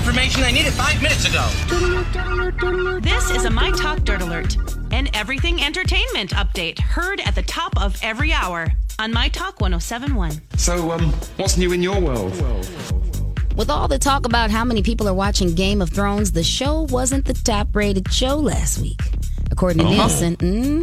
I 0.00 0.02
need 0.02 0.08
information. 0.08 0.42
I 0.44 0.50
need 0.50 0.66
it 0.66 0.72
five 0.72 1.02
minutes 1.02 1.28
ago. 1.28 3.00
This 3.00 3.30
is 3.30 3.44
a 3.44 3.50
My 3.50 3.70
Talk 3.72 4.00
Dirt 4.02 4.22
Alert, 4.22 4.56
an 4.92 5.08
everything 5.14 5.62
entertainment 5.62 6.30
update 6.30 6.78
heard 6.78 7.20
at 7.20 7.34
the 7.34 7.42
top 7.42 7.78
of 7.80 7.98
every 8.02 8.32
hour 8.32 8.68
on 8.98 9.12
My 9.12 9.28
Talk 9.28 9.60
1071. 9.60 10.32
So, 10.56 10.90
um, 10.92 11.12
what's 11.36 11.58
new 11.58 11.72
in 11.72 11.82
your 11.82 12.00
world? 12.00 12.32
With 13.56 13.68
all 13.68 13.88
the 13.88 13.98
talk 13.98 14.24
about 14.24 14.50
how 14.50 14.64
many 14.64 14.82
people 14.82 15.06
are 15.06 15.12
watching 15.14 15.54
Game 15.54 15.82
of 15.82 15.90
Thrones, 15.90 16.32
the 16.32 16.44
show 16.44 16.86
wasn't 16.90 17.26
the 17.26 17.34
top 17.34 17.76
rated 17.76 18.10
show 18.10 18.36
last 18.36 18.78
week. 18.80 19.00
According 19.50 19.78
to 19.80 19.84
Oh. 19.84 19.90
Nielsen, 19.90 20.34
hmm 20.36 20.82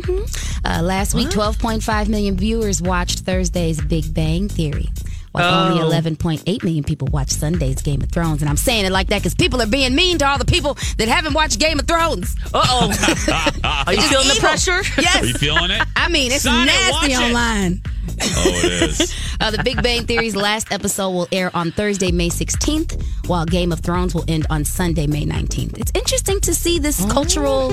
uh, 0.65 0.81
last 0.84 1.15
week 1.15 1.29
12.5 1.29 2.07
million 2.09 2.35
viewers 2.38 2.81
watched 2.81 3.20
Thursday's 3.21 3.79
Big 3.81 4.13
Bang 4.13 4.48
Theory, 4.49 4.90
while 5.38 5.72
only 5.72 5.82
11.8 5.98 6.64
million 6.64 6.84
people 6.84 7.08
watch 7.12 7.30
Sunday's 7.30 7.82
Game 7.82 8.02
of 8.02 8.12
Thrones. 8.12 8.41
And 8.41 8.50
I'm 8.50 8.58
saying 8.58 8.86
it 8.86 8.91
like 8.91 9.08
that 9.08 9.20
because 9.20 9.36
people 9.36 9.62
are 9.62 9.68
being 9.68 9.96
mean 9.96 10.18
to 10.20 10.27
all 10.27 10.38
the 10.38 10.46
people 10.46 10.76
that 10.98 11.08
haven't 11.08 11.34
watched 11.34 11.60
Game 11.60 11.80
of 11.80 11.88
Thrones. 11.88 12.35
Uh 12.54 12.62
oh. 12.66 13.84
Are 13.88 13.94
you 13.94 14.02
feeling 14.02 14.27
the 14.27 14.38
pressure? 14.40 14.82
Yes. 15.02 15.21
Are 15.21 15.26
you 15.26 15.34
feeling 15.34 15.71
it? 15.71 15.82
I 15.96 16.10
mean, 16.10 16.32
it's 16.32 16.46
nasty 16.46 17.13
watch 17.13 17.21
it. 17.21 17.26
online. 17.26 17.82
Oh, 18.20 18.62
it 18.63 18.82
is. 18.90 19.13
Uh, 19.40 19.52
the 19.52 19.62
Big 19.63 19.84
Bang 19.84 20.04
Theory's 20.07 20.35
last 20.35 20.71
episode 20.71 21.12
will 21.12 21.27
air 21.32 21.51
on 21.55 21.70
Thursday, 21.72 22.12
May 22.12 22.29
16th, 22.29 22.99
while 23.27 23.46
Game 23.46 23.72
of 23.72 23.82
Thrones 23.82 24.16
will 24.16 24.26
end 24.27 24.48
on 24.49 24.66
Sunday, 24.66 25.05
May 25.05 25.26
19th. 25.26 25.77
It's 25.77 25.91
interesting 25.94 26.41
to 26.41 26.55
see 26.55 26.79
this 26.79 27.05
cultural 27.05 27.70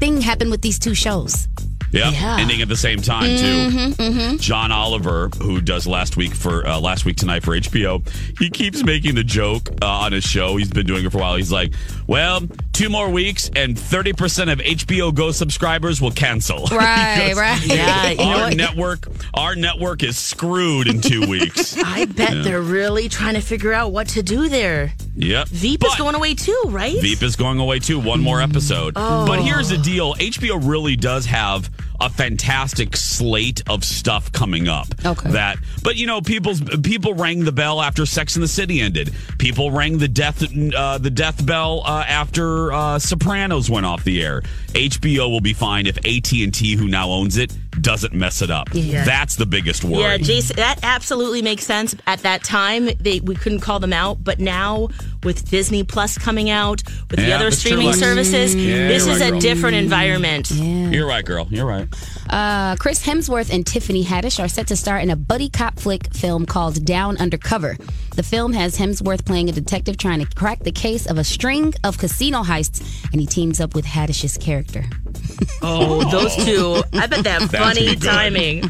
thing 0.00 0.20
happen 0.20 0.50
with 0.50 0.60
these 0.60 0.76
two 0.80 0.92
shows. 0.92 1.46
Yep. 1.94 2.12
Yeah. 2.12 2.36
Ending 2.40 2.60
at 2.60 2.68
the 2.68 2.76
same 2.76 3.00
time 3.00 3.36
too. 3.38 4.36
John 4.38 4.72
Oliver, 4.72 5.28
who 5.40 5.60
does 5.60 5.86
last 5.86 6.16
week 6.16 6.34
for 6.34 6.66
uh, 6.66 6.80
last 6.80 7.04
week 7.04 7.16
tonight 7.16 7.42
for 7.44 7.56
HBO, 7.56 8.06
he 8.38 8.50
keeps 8.50 8.84
making 8.84 9.14
the 9.14 9.22
joke 9.24 9.68
uh, 9.80 9.86
on 9.86 10.12
his 10.12 10.24
show. 10.24 10.56
He's 10.56 10.70
been 10.70 10.86
doing 10.86 11.04
it 11.06 11.12
for 11.12 11.18
a 11.18 11.20
while. 11.20 11.36
He's 11.36 11.52
like, 11.52 11.72
"Well, 12.06 12.40
two 12.72 12.88
more 12.88 13.08
weeks, 13.08 13.48
and 13.54 13.78
thirty 13.78 14.12
percent 14.12 14.50
of 14.50 14.58
HBO 14.58 15.14
Go 15.14 15.30
subscribers 15.30 16.00
will 16.00 16.10
cancel." 16.10 16.68
Right, 16.74 17.28
goes, 17.28 17.38
right. 17.38 17.66
Yeah, 17.66 18.10
you 18.10 18.20
our 18.20 18.48
what? 18.48 18.56
network, 18.56 19.08
our 19.32 19.54
network 19.54 20.02
is 20.02 20.18
screwed 20.18 20.88
in 20.88 21.00
two 21.00 21.26
weeks. 21.28 21.76
I 21.84 22.04
bet 22.06 22.42
they're 22.42 22.60
really 22.60 23.08
trying 23.08 23.34
to 23.34 23.40
figure 23.40 23.72
out 23.72 23.92
what 23.92 24.08
to 24.08 24.22
do 24.22 24.48
there. 24.48 24.92
Yep. 25.16 25.48
Veep 25.48 25.84
is 25.84 25.94
going 25.96 26.14
away 26.14 26.34
too, 26.34 26.60
right? 26.66 27.00
Veep 27.00 27.22
is 27.22 27.36
going 27.36 27.58
away 27.58 27.78
too. 27.78 28.00
One 28.00 28.20
more 28.20 28.40
episode. 28.40 28.94
But 28.94 29.42
here's 29.42 29.68
the 29.68 29.78
deal: 29.78 30.14
HBO 30.14 30.58
really 30.68 30.96
does 30.96 31.26
have 31.26 31.70
a 32.00 32.10
fantastic 32.10 32.96
slate 32.96 33.62
of 33.68 33.84
stuff 33.84 34.32
coming 34.32 34.68
up. 34.68 34.88
Okay. 35.04 35.30
That, 35.30 35.58
but 35.82 35.96
you 35.96 36.06
know, 36.06 36.20
people's 36.20 36.60
people 36.82 37.14
rang 37.14 37.44
the 37.44 37.52
bell 37.52 37.80
after 37.80 38.04
Sex 38.06 38.34
in 38.36 38.42
the 38.42 38.48
City 38.48 38.80
ended. 38.80 39.14
People 39.38 39.70
rang 39.70 39.98
the 39.98 40.08
death 40.08 40.42
uh, 40.74 40.98
the 40.98 41.10
death 41.10 41.44
bell 41.46 41.82
uh, 41.84 42.04
after 42.06 42.72
uh, 42.72 42.98
Sopranos 42.98 43.70
went 43.70 43.86
off 43.86 44.04
the 44.04 44.22
air. 44.22 44.42
HBO 44.72 45.30
will 45.30 45.40
be 45.40 45.54
fine 45.54 45.86
if 45.86 45.96
AT 45.98 46.32
and 46.32 46.52
T, 46.52 46.74
who 46.74 46.88
now 46.88 47.10
owns 47.10 47.36
it, 47.36 47.56
doesn't 47.84 48.12
mess 48.14 48.42
it 48.42 48.50
up. 48.50 48.68
Yeah. 48.72 49.04
That's 49.04 49.36
the 49.36 49.46
biggest 49.46 49.84
worry. 49.84 50.00
Yeah, 50.02 50.16
Jason, 50.18 50.56
that 50.56 50.80
absolutely 50.82 51.42
makes 51.42 51.64
sense. 51.64 51.94
At 52.06 52.20
that 52.20 52.42
time, 52.42 52.88
they 52.98 53.20
we 53.20 53.34
couldn't 53.36 53.60
call 53.60 53.78
them 53.78 53.92
out, 53.92 54.24
but 54.24 54.40
now 54.40 54.88
with 55.22 55.48
Disney 55.48 55.84
Plus 55.84 56.18
coming 56.18 56.50
out, 56.50 56.82
with 57.10 57.20
the 57.20 57.32
other 57.32 57.44
that's 57.44 57.62
true, 57.62 57.70
streaming 57.72 57.86
Lex. 57.88 57.98
services, 57.98 58.54
Yeah, 58.54 58.88
this 58.88 59.06
is 59.06 59.20
right, 59.20 59.28
a 59.28 59.30
girl. 59.32 59.40
different 59.40 59.76
environment. 59.76 60.50
You're 60.50 61.06
right, 61.06 61.24
girl. 61.24 61.46
You're 61.50 61.66
right. 61.66 61.88
Uh, 62.28 62.76
Chris 62.76 63.04
Hemsworth 63.06 63.52
and 63.54 63.66
Tiffany 63.66 64.04
Haddish 64.04 64.42
are 64.42 64.48
set 64.48 64.66
to 64.68 64.76
star 64.76 64.98
in 64.98 65.10
a 65.10 65.16
buddy 65.16 65.48
cop 65.48 65.78
flick 65.78 66.12
film 66.14 66.46
called 66.46 66.84
Down 66.84 67.16
Undercover. 67.18 67.76
The 68.16 68.22
film 68.22 68.52
has 68.52 68.76
Hemsworth 68.78 69.24
playing 69.24 69.48
a 69.48 69.52
detective 69.52 69.96
trying 69.98 70.24
to 70.24 70.34
crack 70.34 70.60
the 70.60 70.72
case 70.72 71.06
of 71.06 71.18
a 71.18 71.24
string 71.24 71.74
of 71.84 71.98
casino 71.98 72.42
heists, 72.42 72.82
and 73.12 73.20
he 73.20 73.26
teams 73.26 73.60
up 73.60 73.74
with 73.74 73.84
Haddish's 73.84 74.36
character. 74.38 74.84
Oh, 75.66 76.08
those 76.10 76.36
two. 76.44 76.82
I 76.92 77.06
bet 77.06 77.24
that 77.24 77.42
funny 77.50 77.96
timing. 77.96 78.64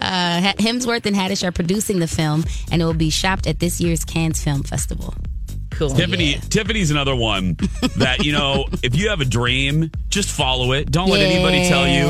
Uh, 0.00 0.52
Hemsworth 0.58 1.06
and 1.06 1.16
Haddish 1.16 1.46
are 1.46 1.50
producing 1.50 1.98
the 1.98 2.06
film, 2.06 2.44
and 2.70 2.80
it 2.80 2.84
will 2.84 2.94
be 2.94 3.10
shopped 3.10 3.48
at 3.48 3.58
this 3.58 3.80
year's 3.80 4.04
Cannes 4.04 4.40
Film 4.42 4.62
Festival. 4.62 5.12
Cool. 5.70 5.90
Tiffany, 5.90 6.34
Tiffany's 6.50 6.92
another 6.92 7.16
one 7.16 7.56
that 7.96 8.24
you 8.24 8.30
know. 8.30 8.66
if 8.84 8.94
you 8.94 9.08
have 9.08 9.20
a 9.20 9.24
dream, 9.24 9.90
just 10.08 10.30
follow 10.30 10.70
it. 10.72 10.88
Don't 10.92 11.10
let 11.10 11.20
anybody 11.20 11.66
tell 11.68 11.88
you. 11.88 12.08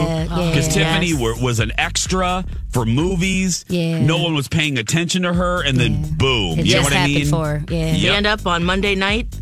Because 0.51 0.77
yeah. 0.77 0.85
Tiffany 0.85 1.11
Yes. 1.13 1.21
were, 1.21 1.43
was 1.43 1.61
an 1.61 1.73
extra 1.79 2.45
for 2.73 2.85
movies. 2.85 3.65
Yeah. 3.69 4.01
No 4.05 4.23
one 4.23 4.35
was 4.35 4.49
paying 4.49 4.77
attention 4.77 5.23
to 5.23 5.33
her, 5.33 5.63
and 5.65 5.79
then 5.79 6.03
boom. 6.19 6.59
It 6.59 6.67
you 6.67 6.75
know 6.75 6.81
just 6.83 6.91
what 6.93 6.99
I 7.01 7.07
mean? 7.07 7.27
for 7.27 7.47
her. 7.47 7.65
Yeah. 7.71 7.87
Yep. 7.93 7.99
Stand 8.01 8.27
up 8.27 8.47
on 8.47 8.65
Monday 8.65 8.95
night 8.97 9.35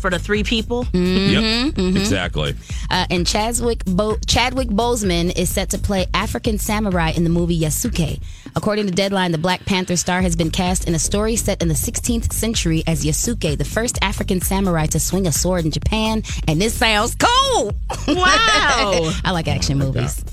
for 0.00 0.10
the 0.10 0.18
three 0.18 0.42
people. 0.42 0.86
Yep. 0.92 1.78
Exactly. 1.78 2.54
Uh, 2.90 3.06
and 3.10 3.26
Chadwick, 3.26 3.84
Bo- 3.84 4.18
Chadwick 4.26 4.68
Boseman 4.68 5.36
is 5.36 5.48
set 5.50 5.70
to 5.70 5.78
play 5.78 6.06
African 6.14 6.58
samurai 6.58 7.10
in 7.10 7.24
the 7.24 7.30
movie 7.30 7.58
Yasuke. 7.60 8.20
According 8.56 8.86
to 8.86 8.92
Deadline, 8.92 9.32
the 9.32 9.38
Black 9.38 9.64
Panther 9.64 9.96
star 9.96 10.22
has 10.22 10.34
been 10.34 10.50
cast 10.50 10.88
in 10.88 10.94
a 10.94 10.98
story 10.98 11.36
set 11.36 11.62
in 11.62 11.68
the 11.68 11.74
16th 11.74 12.32
century 12.32 12.82
as 12.86 13.04
Yasuke, 13.04 13.56
the 13.56 13.64
first 13.64 13.98
African 14.02 14.40
samurai 14.40 14.86
to 14.86 14.98
swing 14.98 15.26
a 15.26 15.32
sword 15.32 15.64
in 15.64 15.70
Japan. 15.70 16.22
And 16.48 16.60
this 16.60 16.74
sounds 16.74 17.14
cool. 17.14 17.72
Wow. 18.08 19.12
I 19.24 19.30
like 19.32 19.46
action 19.48 19.78
movies. 19.78 20.24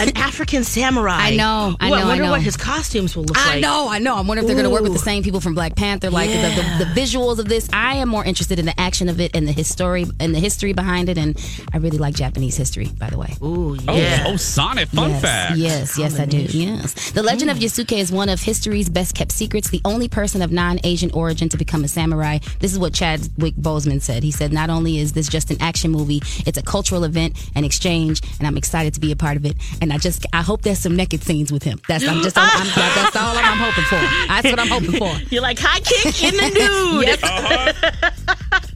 An 0.00 0.16
African 0.16 0.64
samurai. 0.64 1.16
I 1.18 1.36
know, 1.36 1.76
I 1.80 1.90
Well, 1.90 2.00
know, 2.00 2.06
I 2.06 2.08
wonder 2.08 2.24
know. 2.24 2.30
what 2.32 2.42
his 2.42 2.56
costumes 2.56 3.16
will 3.16 3.24
look 3.24 3.36
I 3.38 3.46
like. 3.46 3.56
I 3.56 3.60
know, 3.60 3.88
I 3.88 3.98
know. 3.98 4.14
I 4.16 4.20
wonder 4.22 4.40
if 4.42 4.46
they're 4.46 4.54
going 4.56 4.64
to 4.64 4.70
work 4.70 4.82
with 4.82 4.92
the 4.92 4.98
same 4.98 5.22
people 5.22 5.40
from 5.40 5.54
Black 5.54 5.74
Panther, 5.76 6.10
like 6.10 6.30
the, 6.30 6.36
the, 6.78 6.84
the 6.84 7.00
visuals 7.00 7.38
of 7.38 7.48
this. 7.48 7.68
I 7.72 7.96
am 7.96 8.08
more 8.08 8.24
interested 8.24 8.58
in 8.58 8.66
the 8.66 8.78
action 8.80 9.08
of 9.08 9.20
it 9.20 9.34
and 9.34 9.46
the 9.46 9.52
history 9.52 10.04
and 10.20 10.34
the 10.34 10.38
history 10.40 10.72
behind 10.72 11.08
it. 11.08 11.18
And 11.18 11.36
I 11.72 11.78
really 11.78 11.98
like 11.98 12.14
Japanese 12.14 12.56
history, 12.56 12.86
by 12.98 13.10
the 13.10 13.18
way. 13.18 13.34
Ooh, 13.42 13.76
Oh, 13.88 13.96
yeah. 13.96 14.24
oh, 14.26 14.36
Sonic 14.36 14.88
fun 14.88 15.10
yes, 15.10 15.22
fact. 15.22 15.56
Yes, 15.56 15.98
yes, 15.98 16.18
I 16.18 16.24
do. 16.26 16.38
Yes. 16.38 17.10
The 17.12 17.22
legend 17.22 17.50
of 17.50 17.58
mm. 17.58 17.62
Yasuke 17.62 17.96
is 17.98 18.10
one 18.12 18.28
of 18.28 18.40
history's 18.42 18.88
best 18.88 19.14
kept 19.14 19.32
secrets, 19.32 19.70
the 19.70 19.80
only 19.84 20.08
person 20.08 20.42
of 20.42 20.50
non 20.52 20.78
Asian 20.84 21.10
origin 21.12 21.48
to 21.50 21.56
become 21.56 21.84
a 21.84 21.88
samurai. 21.88 22.38
This 22.60 22.72
is 22.72 22.78
what 22.78 22.92
Chadwick 22.94 23.54
Boseman 23.54 24.00
said. 24.02 24.22
He 24.22 24.30
said, 24.30 24.52
Not 24.52 24.70
only 24.70 24.98
is 24.98 25.12
this 25.12 25.28
just 25.28 25.50
an 25.50 25.56
action 25.60 25.90
movie, 25.90 26.20
it's 26.46 26.58
a 26.58 26.62
cultural 26.62 27.04
event, 27.04 27.36
an 27.54 27.64
exchange, 27.64 28.20
and 28.38 28.46
I'm 28.46 28.56
excited 28.56 28.94
to 28.94 29.00
be 29.00 29.12
a 29.12 29.16
part 29.16 29.36
of 29.36 29.44
it. 29.44 29.56
And 29.80 29.92
I 29.92 29.98
just, 29.98 30.26
I 30.32 30.42
hope 30.42 30.62
there's 30.62 30.78
some 30.78 30.96
naked 30.96 31.22
scenes 31.22 31.52
with 31.52 31.62
him. 31.62 31.80
That's, 31.88 32.06
I'm 32.06 32.22
just, 32.22 32.36
I'm, 32.36 32.48
I'm, 32.52 32.66
that's 32.66 33.16
all 33.22 33.36
I'm 33.36 33.58
hoping 33.58 33.84
for. 33.84 34.00
That's 34.28 34.50
what 34.50 34.58
I'm 34.58 34.68
hoping 34.68 34.92
for. 34.92 35.14
You're 35.32 35.42
like 35.42 35.58
high 35.60 35.80
kick 35.80 36.22
in 36.22 36.36
the 36.36 36.48
nude. 36.50 37.08
Yes. 37.08 37.20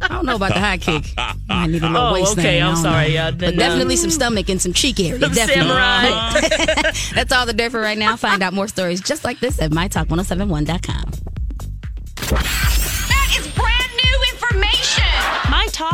I 0.01 0.09
don't 0.09 0.27
know 0.27 0.37
about 0.37 0.53
the 0.55 0.61
high 0.61 0.79
kick. 0.79 1.05
I 1.49 1.67
need 1.67 1.83
a 1.83 1.87
little 1.87 1.97
Oh, 2.09 2.13
waistline. 2.15 2.39
okay, 2.47 2.61
I 2.61 2.69
I'm 2.69 2.77
sorry, 2.77 3.09
know. 3.09 3.15
yeah, 3.15 3.31
but 3.31 3.39
then, 3.41 3.55
uh, 3.55 3.59
definitely 3.69 3.97
some 3.97 4.11
stomach 4.11 4.49
and 4.49 4.61
some 4.61 4.73
cheek 4.73 4.99
area. 5.01 5.21
Some 5.21 5.33
Definitely. 5.33 5.63
samurai. 5.63 6.91
That's 7.15 7.33
all 7.33 7.47
the 7.47 7.53
dirt 7.53 7.71
for 7.71 7.81
right 7.81 7.97
now. 7.99 8.17
Find 8.17 8.43
out 8.43 8.53
more 8.53 8.67
stories 8.69 9.01
just 9.01 9.25
like 9.25 9.39
this 9.41 9.61
at 9.61 9.71
mytalk1071.com. 9.71 11.12